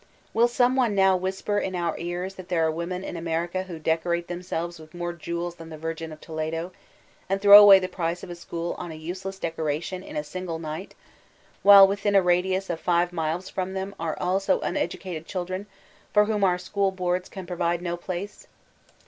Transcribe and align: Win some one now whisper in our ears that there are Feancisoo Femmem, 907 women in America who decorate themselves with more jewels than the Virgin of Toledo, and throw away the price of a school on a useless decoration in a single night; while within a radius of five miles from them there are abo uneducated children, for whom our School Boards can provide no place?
Win 0.33 0.47
some 0.47 0.75
one 0.75 0.95
now 0.95 1.15
whisper 1.15 1.59
in 1.59 1.75
our 1.75 1.95
ears 1.99 2.33
that 2.33 2.49
there 2.49 2.63
are 2.67 2.71
Feancisoo 2.71 2.73
Femmem, 2.73 3.01
907 3.01 3.03
women 3.03 3.17
in 3.17 3.17
America 3.17 3.63
who 3.67 3.77
decorate 3.77 4.27
themselves 4.27 4.79
with 4.79 4.95
more 4.95 5.13
jewels 5.13 5.53
than 5.53 5.69
the 5.69 5.77
Virgin 5.77 6.11
of 6.11 6.19
Toledo, 6.19 6.71
and 7.29 7.39
throw 7.39 7.61
away 7.61 7.77
the 7.77 7.87
price 7.87 8.23
of 8.23 8.31
a 8.31 8.35
school 8.35 8.73
on 8.79 8.91
a 8.91 8.95
useless 8.95 9.37
decoration 9.37 10.01
in 10.01 10.15
a 10.15 10.23
single 10.23 10.57
night; 10.57 10.95
while 11.61 11.87
within 11.87 12.15
a 12.15 12.23
radius 12.23 12.67
of 12.71 12.79
five 12.79 13.13
miles 13.13 13.47
from 13.47 13.75
them 13.75 13.93
there 13.99 14.17
are 14.19 14.39
abo 14.39 14.59
uneducated 14.63 15.27
children, 15.27 15.67
for 16.11 16.25
whom 16.25 16.43
our 16.43 16.57
School 16.57 16.89
Boards 16.89 17.29
can 17.29 17.45
provide 17.45 17.83
no 17.83 17.95
place? 17.95 18.47